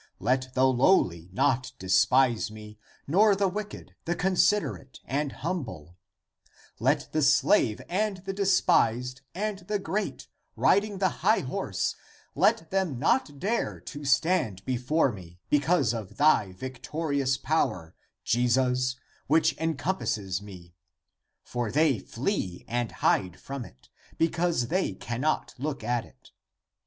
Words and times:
Let 0.19 0.55
the 0.55 0.65
lowly 0.65 1.29
not 1.31 1.73
despise 1.77 2.49
me, 2.49 2.79
nor 3.05 3.35
the 3.35 3.47
wicked, 3.47 3.93
the 4.05 4.15
considerate 4.15 4.99
and 5.05 5.31
humble; 5.31 5.95
and 6.83 7.07
the 7.11 7.21
slave 7.21 7.79
and 7.87 8.17
the 8.25 8.33
despised 8.33 9.21
and 9.35 9.59
the 9.59 9.77
great, 9.77 10.25
riding 10.55 10.97
the 10.97 11.09
high 11.21 11.41
horse, 11.41 11.95
let 12.33 12.71
them 12.71 12.97
not 12.97 13.37
dare 13.37 13.79
to 13.79 14.03
stand 14.03 14.65
before 14.65 15.11
me 15.11 15.37
because 15.51 15.93
of 15.93 16.17
thy 16.17 16.53
victorious 16.53 17.37
power, 17.37 17.93
Jesus, 18.23 18.95
which 19.27 19.55
encompasses 19.59 20.41
me. 20.41 20.73
For 21.43 21.71
they 21.71 21.99
flee 21.99 22.65
and 22.67 22.91
hide 22.91 23.39
from 23.39 23.63
it, 23.65 23.87
because 24.17 24.69
they 24.69 24.93
cannot 24.95 25.53
look 25.59 25.83
at 25.83 26.05
it. 26.05 26.31